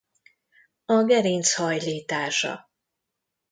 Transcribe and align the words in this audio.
A 0.85 1.01
gerinc 1.05 1.47
hajlítása. 1.53 2.69